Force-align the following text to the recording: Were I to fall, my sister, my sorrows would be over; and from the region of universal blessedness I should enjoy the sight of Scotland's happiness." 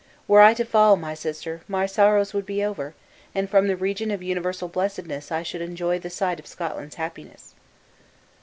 Were 0.27 0.41
I 0.41 0.55
to 0.55 0.65
fall, 0.65 0.95
my 0.95 1.13
sister, 1.13 1.61
my 1.67 1.85
sorrows 1.85 2.33
would 2.33 2.47
be 2.47 2.63
over; 2.65 2.95
and 3.35 3.47
from 3.47 3.67
the 3.67 3.75
region 3.75 4.09
of 4.09 4.23
universal 4.23 4.67
blessedness 4.67 5.31
I 5.31 5.43
should 5.43 5.61
enjoy 5.61 5.99
the 5.99 6.09
sight 6.09 6.39
of 6.39 6.47
Scotland's 6.47 6.95
happiness." 6.95 7.53